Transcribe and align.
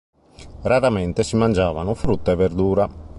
Raramente 0.63 1.21
si 1.21 1.35
mangiavano 1.35 1.93
frutta 1.93 2.31
e 2.31 2.35
verdura. 2.35 2.89